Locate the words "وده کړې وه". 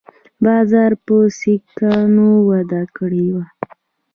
2.49-3.45